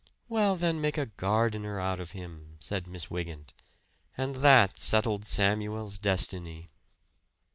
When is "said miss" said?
2.59-3.11